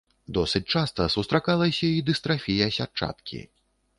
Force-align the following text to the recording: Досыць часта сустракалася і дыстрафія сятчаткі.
Досыць 0.35 0.63
часта 0.77 1.05
сустракалася 1.15 1.85
і 1.97 2.01
дыстрафія 2.07 2.71
сятчаткі. 2.79 3.43